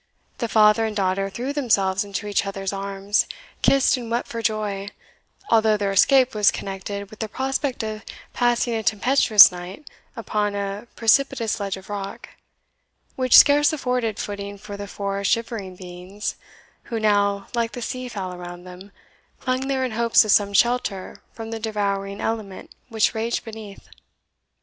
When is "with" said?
7.11-7.19